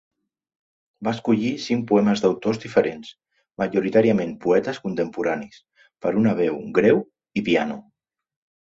[1.07, 3.13] Va escollir cinc poemes d'autors diferents,
[3.65, 5.63] majoritàriament poetes contemporanis,
[6.07, 7.09] per una veu greu
[7.43, 7.83] i piano.